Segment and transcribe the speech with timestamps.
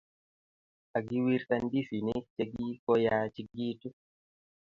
[0.91, 3.87] Kagiwirta ndisinik chegikoyachigitu